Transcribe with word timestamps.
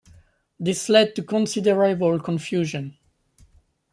This 0.59 0.89
led 0.89 1.15
to 1.15 1.21
considerable 1.21 2.19
confusion. 2.19 2.97